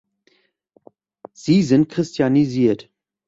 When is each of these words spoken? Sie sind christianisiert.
Sie 1.33 1.61
sind 1.61 1.87
christianisiert. 1.89 2.89